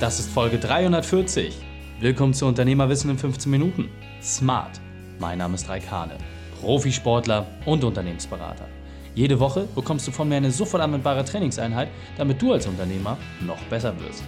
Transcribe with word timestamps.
Das 0.00 0.20
ist 0.20 0.30
Folge 0.30 0.60
340. 0.60 1.56
Willkommen 1.98 2.32
zu 2.32 2.46
Unternehmerwissen 2.46 3.10
in 3.10 3.18
15 3.18 3.50
Minuten. 3.50 3.90
Smart. 4.22 4.80
Mein 5.18 5.38
Name 5.38 5.56
ist 5.56 5.68
Raikane, 5.68 6.16
Profisportler 6.60 7.48
und 7.66 7.82
Unternehmensberater. 7.82 8.68
Jede 9.16 9.40
Woche 9.40 9.66
bekommst 9.74 10.06
du 10.06 10.12
von 10.12 10.28
mir 10.28 10.36
eine 10.36 10.52
sofort 10.52 10.84
anwendbare 10.84 11.24
Trainingseinheit, 11.24 11.88
damit 12.16 12.40
du 12.40 12.52
als 12.52 12.68
Unternehmer 12.68 13.18
noch 13.44 13.60
besser 13.64 13.98
wirst. 13.98 14.22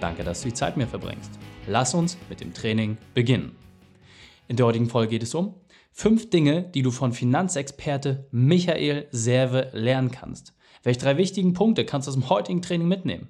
Danke, 0.00 0.24
dass 0.24 0.40
du 0.40 0.48
die 0.48 0.54
Zeit 0.54 0.78
mir 0.78 0.86
verbringst. 0.86 1.32
Lass 1.66 1.92
uns 1.92 2.16
mit 2.30 2.40
dem 2.40 2.54
Training 2.54 2.96
beginnen. 3.12 3.54
In 4.48 4.56
der 4.56 4.64
heutigen 4.64 4.88
Folge 4.88 5.10
geht 5.10 5.22
es 5.22 5.34
um 5.34 5.54
fünf 5.92 6.30
Dinge, 6.30 6.62
die 6.62 6.80
du 6.80 6.90
von 6.90 7.12
Finanzexperte 7.12 8.26
Michael 8.30 9.06
Serve 9.10 9.68
lernen 9.74 10.12
kannst. 10.12 10.54
Welche 10.82 11.00
drei 11.00 11.18
wichtigen 11.18 11.52
Punkte 11.52 11.84
kannst 11.84 12.08
du 12.08 12.10
aus 12.10 12.16
dem 12.16 12.30
heutigen 12.30 12.62
Training 12.62 12.88
mitnehmen? 12.88 13.28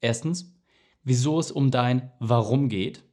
Erstens, 0.00 0.54
wieso 1.02 1.38
es 1.38 1.50
um 1.50 1.70
dein 1.70 2.12
Warum 2.18 2.68
geht. 2.68 3.04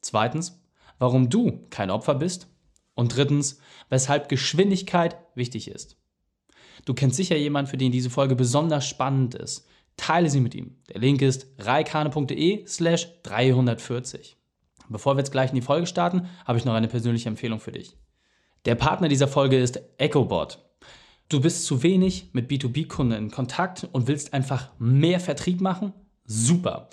Zweitens, 0.00 0.62
warum 0.98 1.30
du 1.30 1.66
kein 1.70 1.90
Opfer 1.90 2.14
bist. 2.14 2.48
Und 2.94 3.16
drittens, 3.16 3.58
weshalb 3.88 4.28
Geschwindigkeit 4.28 5.16
wichtig 5.34 5.68
ist. 5.68 5.96
Du 6.84 6.94
kennst 6.94 7.16
sicher 7.16 7.36
jemanden, 7.36 7.70
für 7.70 7.76
den 7.76 7.92
diese 7.92 8.10
Folge 8.10 8.36
besonders 8.36 8.86
spannend 8.86 9.34
ist. 9.34 9.66
Teile 9.96 10.30
sie 10.30 10.40
mit 10.40 10.54
ihm. 10.54 10.76
Der 10.88 11.00
Link 11.00 11.22
ist 11.22 11.46
reikane.de 11.58 12.66
slash 12.66 13.08
340. 13.22 14.36
Bevor 14.88 15.14
wir 15.14 15.20
jetzt 15.20 15.32
gleich 15.32 15.50
in 15.50 15.56
die 15.56 15.62
Folge 15.62 15.86
starten, 15.86 16.28
habe 16.44 16.58
ich 16.58 16.64
noch 16.64 16.74
eine 16.74 16.88
persönliche 16.88 17.28
Empfehlung 17.28 17.60
für 17.60 17.72
dich. 17.72 17.96
Der 18.64 18.74
Partner 18.74 19.08
dieser 19.08 19.28
Folge 19.28 19.58
ist 19.58 19.80
EchoBot. 19.98 20.58
Du 21.28 21.40
bist 21.40 21.64
zu 21.64 21.82
wenig 21.82 22.30
mit 22.32 22.50
B2B-Kunden 22.50 23.16
in 23.16 23.30
Kontakt 23.30 23.88
und 23.92 24.06
willst 24.06 24.34
einfach 24.34 24.70
mehr 24.78 25.18
Vertrieb 25.18 25.60
machen? 25.60 25.92
Super. 26.24 26.90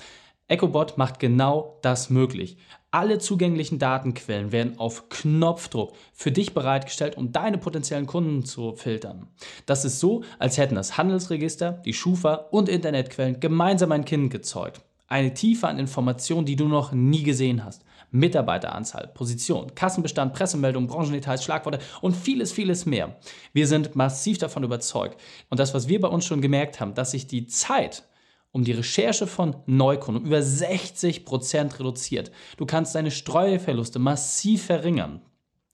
EchoBot 0.50 0.98
macht 0.98 1.20
genau 1.20 1.78
das 1.84 2.10
möglich. 2.10 2.58
Alle 2.90 3.20
zugänglichen 3.20 3.78
Datenquellen 3.78 4.52
werden 4.52 4.80
auf 4.80 5.10
Knopfdruck 5.10 5.94
für 6.12 6.32
dich 6.32 6.56
bereitgestellt, 6.56 7.18
um 7.18 7.32
deine 7.32 7.60
potenziellen 7.60 8.08
Kunden 8.08 8.44
zu 8.44 8.74
filtern. 8.74 9.28
Das 9.68 9.86
ist 9.86 10.00
so, 10.00 10.24
als 10.40 10.58
hätten 10.58 10.74
das 10.74 10.98
Handelsregister, 10.98 11.74
die 11.86 11.94
Schufa 11.94 12.34
und 12.34 12.68
Internetquellen 12.68 13.40
gemeinsam 13.40 13.92
ein 13.92 14.06
Kind 14.06 14.32
gezeugt. 14.32 14.82
Eine 15.08 15.36
Tiefe 15.36 15.68
an 15.68 15.78
Informationen, 15.78 16.48
die 16.48 16.56
du 16.56 16.68
noch 16.68 16.92
nie 16.92 17.22
gesehen 17.22 17.64
hast. 17.64 17.86
Mitarbeiteranzahl, 18.10 19.12
Position, 19.14 19.76
Kassenbestand, 19.76 20.34
Pressemeldung, 20.34 20.88
Branchendetails, 20.88 21.44
Schlagworte 21.44 21.78
und 22.02 22.16
vieles, 22.16 22.52
vieles 22.52 22.88
mehr. 22.88 23.18
Wir 23.54 23.68
sind 23.68 23.96
massiv 23.96 24.40
davon 24.40 24.64
überzeugt. 24.64 25.20
Und 25.50 25.60
das, 25.60 25.76
was 25.76 25.88
wir 25.88 26.02
bei 26.02 26.08
uns 26.08 26.26
schon 26.26 26.42
gemerkt 26.42 26.80
haben, 26.80 26.96
dass 26.96 27.12
sich 27.12 27.28
die 27.28 27.46
Zeit 27.46 28.09
um 28.52 28.64
die 28.64 28.72
Recherche 28.72 29.28
von 29.28 29.56
Neukunden 29.66 30.26
über 30.26 30.42
60 30.42 31.26
Prozent 31.26 31.80
reduziert. 31.80 32.32
Du 32.58 32.66
kannst 32.66 32.96
deine 32.96 33.12
Streuverluste 33.12 34.00
massiv 34.00 34.66
verringern. 34.66 35.22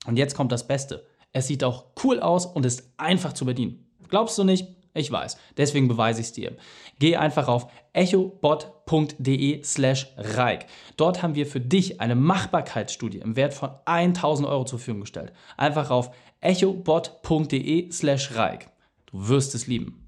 Und 0.06 0.17
jetzt 0.17 0.36
kommt 0.36 0.52
das 0.52 0.67
Beste. 0.67 1.06
Es 1.32 1.48
sieht 1.48 1.64
auch 1.64 1.86
cool 2.04 2.20
aus 2.20 2.45
und 2.45 2.66
ist 2.66 2.94
einfach 2.98 3.34
zu 3.34 3.45
bedienen. 3.45 3.86
Glaubst 4.09 4.38
du 4.38 4.44
nicht? 4.44 4.67
Ich 4.94 5.12
weiß. 5.12 5.38
Deswegen 5.58 5.90
beweise 5.90 6.22
ich 6.22 6.28
es 6.28 6.34
dir. 6.34 6.56
Geh 7.00 7.17
einfach 7.17 7.50
auf 7.50 7.67
echobot.de 7.92 9.62
slash 9.64 10.08
reik. 10.16 10.67
Dort 10.95 11.22
haben 11.22 11.36
wir 11.36 11.45
für 11.45 11.60
dich 11.60 12.00
eine 12.00 12.16
Machbarkeitsstudie 12.16 13.17
im 13.20 13.36
Wert 13.36 13.54
von 13.54 13.72
1000 13.84 14.48
Euro 14.48 14.64
zur 14.64 14.80
Verfügung 14.80 15.02
gestellt. 15.02 15.34
Einfach 15.58 15.92
auf 15.92 16.12
echobot.de 16.39 17.92
slash 17.92 18.36
reik. 18.36 18.70
Du 19.08 19.28
wirst 19.28 19.54
es 19.54 19.67
lieben. 19.67 20.05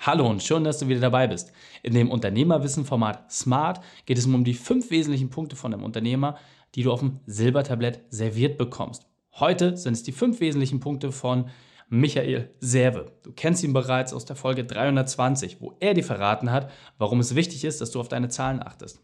Hallo 0.00 0.30
und 0.30 0.44
schön, 0.44 0.62
dass 0.62 0.78
du 0.78 0.86
wieder 0.86 1.00
dabei 1.00 1.26
bist. 1.26 1.52
In 1.82 1.92
dem 1.92 2.12
Unternehmerwissen-Format 2.12 3.32
Smart 3.32 3.80
geht 4.06 4.16
es 4.16 4.26
um 4.26 4.44
die 4.44 4.54
fünf 4.54 4.92
wesentlichen 4.92 5.28
Punkte 5.28 5.56
von 5.56 5.74
einem 5.74 5.82
Unternehmer, 5.82 6.36
die 6.76 6.84
du 6.84 6.92
auf 6.92 7.00
dem 7.00 7.18
Silbertablett 7.26 8.04
serviert 8.08 8.58
bekommst. 8.58 9.06
Heute 9.34 9.76
sind 9.76 9.94
es 9.94 10.04
die 10.04 10.12
fünf 10.12 10.38
wesentlichen 10.38 10.78
Punkte 10.78 11.10
von 11.10 11.50
Michael 11.88 12.54
Serve. 12.60 13.10
Du 13.24 13.32
kennst 13.32 13.64
ihn 13.64 13.72
bereits 13.72 14.12
aus 14.12 14.24
der 14.24 14.36
Folge 14.36 14.64
320, 14.64 15.60
wo 15.60 15.74
er 15.80 15.94
dir 15.94 16.04
verraten 16.04 16.52
hat, 16.52 16.70
warum 16.98 17.18
es 17.18 17.34
wichtig 17.34 17.64
ist, 17.64 17.80
dass 17.80 17.90
du 17.90 17.98
auf 17.98 18.08
deine 18.08 18.28
Zahlen 18.28 18.62
achtest. 18.62 19.00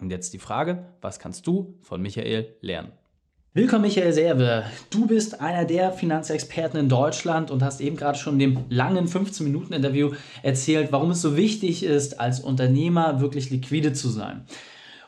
Und 0.00 0.10
jetzt 0.10 0.32
die 0.32 0.38
Frage, 0.38 0.94
was 1.02 1.18
kannst 1.18 1.46
du 1.46 1.78
von 1.82 2.00
Michael 2.00 2.56
lernen? 2.62 2.92
Willkommen, 3.56 3.84
Michael 3.84 4.12
Serve. 4.12 4.64
Du 4.90 5.06
bist 5.06 5.40
einer 5.40 5.64
der 5.64 5.90
Finanzexperten 5.90 6.78
in 6.78 6.90
Deutschland 6.90 7.50
und 7.50 7.62
hast 7.62 7.80
eben 7.80 7.96
gerade 7.96 8.18
schon 8.18 8.34
in 8.34 8.38
dem 8.38 8.64
langen 8.68 9.08
15-Minuten-Interview 9.08 10.12
erzählt, 10.42 10.88
warum 10.92 11.12
es 11.12 11.22
so 11.22 11.38
wichtig 11.38 11.82
ist, 11.82 12.20
als 12.20 12.40
Unternehmer 12.40 13.18
wirklich 13.22 13.48
liquide 13.48 13.94
zu 13.94 14.10
sein. 14.10 14.44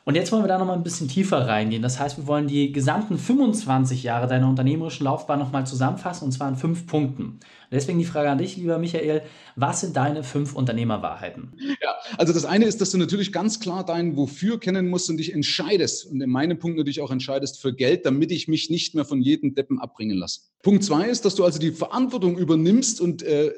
Und 0.05 0.15
jetzt 0.15 0.33
wollen 0.33 0.43
wir 0.43 0.49
da 0.49 0.59
nochmal 0.59 0.77
ein 0.77 0.83
bisschen 0.83 1.09
tiefer 1.09 1.47
reingehen. 1.47 1.83
Das 1.83 2.01
heißt, 2.01 2.17
wir 2.17 2.27
wollen 2.27 2.47
die 2.47 2.73
gesamten 2.73 3.19
25 3.19 4.03
Jahre 4.03 4.27
deiner 4.27 4.49
unternehmerischen 4.49 5.05
Laufbahn 5.05 5.39
nochmal 5.39 5.67
zusammenfassen 5.67 6.25
und 6.25 6.33
zwar 6.33 6.49
in 6.49 6.57
fünf 6.57 6.87
Punkten. 6.87 7.41
Deswegen 7.71 7.99
die 7.99 8.07
Frage 8.07 8.31
an 8.31 8.39
dich, 8.39 8.57
lieber 8.57 8.79
Michael, 8.79 9.23
was 9.57 9.83
sind 9.83 9.95
deine 9.97 10.25
fünf 10.25 10.55
Unternehmerwahrheiten? 10.55 11.53
Ja, 11.83 11.95
also 12.17 12.33
das 12.33 12.47
eine 12.47 12.65
ist, 12.65 12.81
dass 12.81 12.91
du 12.91 12.99
natürlich 12.99 13.33
ganz 13.33 13.61
klar 13.61 13.85
dein 13.85 14.17
Wofür 14.17 14.59
kennen 14.59 14.89
musst 14.89 15.11
und 15.11 15.19
dich 15.19 15.35
entscheidest 15.35 16.07
und 16.07 16.21
in 16.23 16.31
meinem 16.31 16.59
Punkt 16.59 16.79
natürlich 16.79 17.03
auch 17.03 17.11
entscheidest 17.11 17.61
für 17.61 17.75
Geld, 17.75 18.07
damit 18.07 18.33
ich 18.33 18.49
mich 18.49 18.71
nicht 18.71 18.95
mehr 18.95 19.05
von 19.05 19.21
jedem 19.21 19.55
Deppen 19.55 19.79
abbringen 19.79 20.17
lasse. 20.17 20.41
Punkt 20.63 20.83
zwei 20.83 21.09
ist, 21.09 21.27
dass 21.27 21.35
du 21.35 21.45
also 21.45 21.59
die 21.59 21.73
Verantwortung 21.73 22.39
übernimmst 22.39 23.01
und 23.01 23.23
äh, 23.23 23.53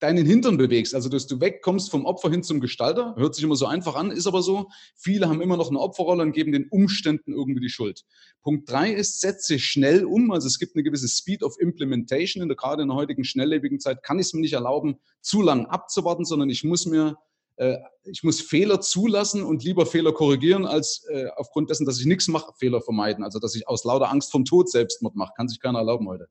deinen 0.00 0.26
Hintern 0.26 0.56
bewegst, 0.56 0.94
also 0.94 1.08
dass 1.08 1.26
du 1.26 1.40
wegkommst 1.40 1.90
vom 1.90 2.04
Opfer 2.04 2.30
hin 2.30 2.42
zum 2.42 2.60
Gestalter. 2.60 3.14
Hört 3.16 3.34
sich 3.34 3.44
immer 3.44 3.56
so 3.56 3.66
einfach 3.66 3.94
an, 3.94 4.10
ist 4.10 4.26
aber 4.26 4.42
so. 4.42 4.68
Viele 4.96 5.28
haben 5.28 5.40
immer 5.40 5.56
noch 5.56 5.68
eine 5.68 5.80
Opferrolle 5.80 6.22
und 6.22 6.32
geben 6.32 6.52
den 6.52 6.68
Umständen 6.68 7.32
irgendwie 7.32 7.60
die 7.60 7.68
Schuld. 7.68 8.04
Punkt 8.42 8.70
drei 8.70 8.92
ist, 8.92 9.20
setze 9.20 9.58
schnell 9.58 10.04
um. 10.04 10.30
Also 10.30 10.46
es 10.46 10.58
gibt 10.58 10.74
eine 10.74 10.82
gewisse 10.82 11.08
Speed 11.08 11.42
of 11.42 11.58
Implementation. 11.58 12.42
In 12.42 12.48
der, 12.48 12.56
gerade 12.56 12.82
in 12.82 12.88
der 12.88 12.96
heutigen 12.96 13.24
schnelllebigen 13.24 13.80
Zeit 13.80 14.02
kann 14.02 14.18
ich 14.18 14.26
es 14.26 14.34
mir 14.34 14.40
nicht 14.40 14.54
erlauben, 14.54 14.98
zu 15.20 15.42
lang 15.42 15.66
abzuwarten, 15.66 16.24
sondern 16.24 16.50
ich 16.50 16.64
muss 16.64 16.86
mir 16.86 17.16
äh, 17.56 17.76
ich 18.04 18.22
muss 18.22 18.40
Fehler 18.40 18.80
zulassen 18.80 19.42
und 19.42 19.64
lieber 19.64 19.84
Fehler 19.84 20.12
korrigieren, 20.12 20.64
als 20.64 21.04
äh, 21.10 21.26
aufgrund 21.36 21.70
dessen, 21.70 21.84
dass 21.84 21.98
ich 21.98 22.06
nichts 22.06 22.28
mache, 22.28 22.52
Fehler 22.56 22.80
vermeiden. 22.80 23.24
Also 23.24 23.38
dass 23.38 23.54
ich 23.54 23.68
aus 23.68 23.84
lauter 23.84 24.10
Angst 24.10 24.30
vom 24.30 24.44
Tod 24.44 24.70
Selbstmord 24.70 25.16
mache. 25.16 25.32
Kann 25.36 25.48
sich 25.48 25.60
keiner 25.60 25.80
erlauben 25.80 26.08
heute. 26.08 26.28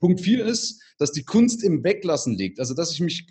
Punkt 0.00 0.20
vier 0.20 0.44
ist, 0.44 0.82
dass 0.98 1.12
die 1.12 1.24
Kunst 1.24 1.62
im 1.64 1.82
Weglassen 1.84 2.34
liegt. 2.34 2.60
Also, 2.60 2.74
dass 2.74 2.92
ich 2.92 3.00
mich 3.00 3.26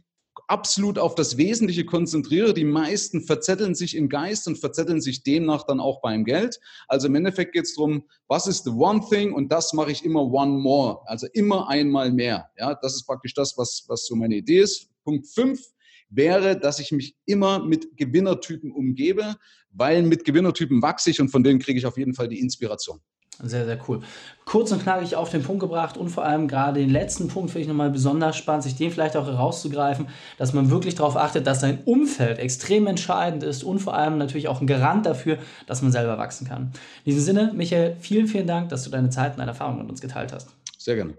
absolut 0.48 1.00
auf 1.00 1.16
das 1.16 1.38
Wesentliche 1.38 1.86
konzentriere. 1.86 2.54
Die 2.54 2.66
meisten 2.66 3.22
verzetteln 3.22 3.76
sich 3.76 3.96
im 3.96 4.10
Geist 4.10 4.48
und 4.48 4.58
verzetteln 4.58 5.02
sich 5.02 5.24
demnach 5.24 5.64
dann 5.64 5.80
auch 5.80 6.02
beim 6.02 6.24
Geld. 6.24 6.60
Also 6.88 7.08
im 7.08 7.16
Endeffekt 7.16 7.54
geht 7.54 7.66
es 7.66 7.76
darum, 7.76 8.04
was 8.28 8.48
ist 8.48 8.64
the 8.66 8.72
one 8.72 9.02
thing 9.10 9.34
und 9.34 9.52
das 9.52 9.74
mache 9.74 9.92
ich 9.92 10.04
immer 10.06 10.22
one 10.22 10.60
more. 10.60 11.02
Also 11.06 11.28
immer 11.34 11.68
einmal 11.70 12.12
mehr. 12.12 12.50
Ja, 12.58 12.76
das 12.76 12.96
ist 12.96 13.06
praktisch 13.06 13.34
das, 13.34 13.58
was, 13.58 13.86
was 13.88 14.06
so 14.06 14.16
meine 14.16 14.36
Idee 14.36 14.60
ist. 14.60 14.90
Punkt 15.04 15.28
fünf 15.28 15.62
wäre, 16.10 16.60
dass 16.60 16.80
ich 16.80 16.92
mich 16.92 17.16
immer 17.26 17.66
mit 17.66 17.98
Gewinnertypen 17.98 18.72
umgebe, 18.72 19.36
weil 19.72 20.04
mit 20.04 20.24
Gewinnertypen 20.24 20.82
wachse 20.82 21.10
ich 21.10 21.20
und 21.20 21.30
von 21.30 21.44
denen 21.44 21.60
kriege 21.60 21.80
ich 21.80 21.86
auf 21.86 21.98
jeden 21.98 22.14
Fall 22.14 22.28
die 22.28 22.40
Inspiration. 22.40 23.00
Sehr, 23.44 23.66
sehr 23.66 23.78
cool. 23.88 24.02
Kurz 24.46 24.72
und 24.72 24.82
knackig 24.84 25.16
auf 25.16 25.30
den 25.30 25.44
Punkt 25.44 25.60
gebracht 25.60 25.98
und 25.98 26.10
vor 26.10 26.24
allem 26.24 26.48
gerade 26.48 26.80
den 26.80 26.90
letzten 26.90 27.28
Punkt 27.28 27.52
finde 27.52 27.64
ich 27.64 27.68
nochmal 27.68 27.90
besonders 27.90 28.38
spannend, 28.38 28.64
sich 28.64 28.76
den 28.76 28.92
vielleicht 28.92 29.18
auch 29.18 29.26
herauszugreifen, 29.26 30.08
dass 30.38 30.54
man 30.54 30.70
wirklich 30.70 30.96
darauf 30.96 31.18
achtet, 31.18 31.46
dass 31.46 31.60
sein 31.60 31.80
Umfeld 31.84 32.40
extrem 32.40 32.88
entscheidend 32.88 33.44
ist 33.44 33.64
und 33.64 33.80
vor 33.80 33.96
allem 33.96 34.18
natürlich 34.18 34.48
auch 34.48 34.62
ein 34.62 34.68
Garant 34.68 35.06
dafür, 35.06 35.38
dass 35.68 35.82
man 35.82 35.92
selber 35.92 36.18
wachsen 36.18 36.48
kann. 36.48 36.72
In 37.04 37.14
diesem 37.14 37.22
Sinne, 37.22 37.52
Michael, 37.54 37.98
vielen, 38.00 38.28
vielen 38.28 38.48
Dank, 38.48 38.70
dass 38.70 38.84
du 38.84 38.90
deine 38.90 39.10
Zeit 39.10 39.34
und 39.34 39.40
deine 39.40 39.52
Erfahrungen 39.52 39.80
mit 39.80 39.90
uns 39.90 40.02
geteilt 40.02 40.32
hast. 40.32 40.50
Sehr 40.78 40.96
gerne. 40.96 41.16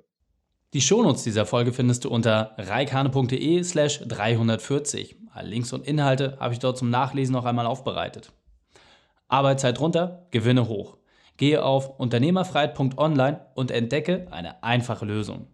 Die 0.72 0.80
Shownotes 0.80 1.22
dieser 1.22 1.46
Folge 1.46 1.72
findest 1.72 2.04
du 2.04 2.10
unter 2.10 2.54
reikane.de 2.58 3.62
slash 3.62 4.00
340. 4.06 5.16
Alle 5.32 5.48
Links 5.48 5.72
und 5.72 5.86
Inhalte 5.86 6.36
habe 6.40 6.54
ich 6.54 6.60
dort 6.60 6.78
zum 6.78 6.90
Nachlesen 6.90 7.32
noch 7.32 7.44
einmal 7.44 7.66
aufbereitet. 7.66 8.32
Arbeitszeit 9.28 9.80
runter, 9.80 10.26
Gewinne 10.30 10.68
hoch. 10.68 10.96
Gehe 11.36 11.62
auf 11.62 11.98
unternehmerfreiheit.online 11.98 13.40
und 13.54 13.70
entdecke 13.70 14.26
eine 14.30 14.62
einfache 14.62 15.04
Lösung. 15.04 15.46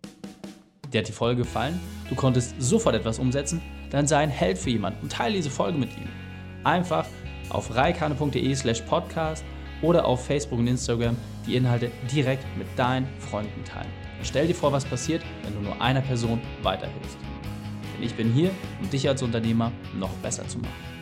Dir 0.93 1.01
hat 1.01 1.09
die 1.09 1.13
Folge 1.13 1.43
gefallen? 1.43 1.81
Du 2.09 2.15
konntest 2.15 2.55
sofort 2.61 2.95
etwas 2.95 3.19
umsetzen? 3.19 3.61
Dann 3.91 4.07
sei 4.07 4.19
ein 4.19 4.31
Held 4.31 4.59
für 4.59 4.71
jemanden 4.71 5.03
und 5.03 5.13
teile 5.13 5.35
diese 5.35 5.51
Folge 5.51 5.79
mit 5.79 5.91
ihm. 5.97 6.09
Einfach 6.63 7.07
auf 7.49 7.75
reikane.de 7.75 8.55
slash 8.55 8.83
podcast 8.83 9.45
oder 9.81 10.05
auf 10.05 10.25
Facebook 10.25 10.61
und 10.61 10.69
Instagram 10.69 11.17
die 11.47 11.57
Inhalte 11.57 11.91
direkt 12.13 12.45
mit 12.57 12.69
deinen 12.77 13.09
Freunden 13.19 13.65
teilen. 13.65 13.91
Und 14.19 14.27
stell 14.27 14.47
dir 14.47 14.55
vor, 14.55 14.71
was 14.71 14.85
passiert, 14.85 15.23
wenn 15.43 15.55
du 15.55 15.61
nur 15.63 15.81
einer 15.83 16.03
Person 16.03 16.41
weiterhilfst. 16.63 17.19
Denn 17.97 18.07
ich 18.07 18.15
bin 18.15 18.33
hier, 18.33 18.51
um 18.81 18.89
dich 18.89 19.09
als 19.09 19.21
Unternehmer 19.23 19.73
noch 19.99 20.13
besser 20.23 20.47
zu 20.47 20.59
machen. 20.59 21.02